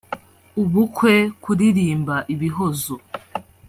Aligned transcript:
ubukwe 0.61 1.13
kuririmba 1.43 2.15
ibihozo 2.33 2.95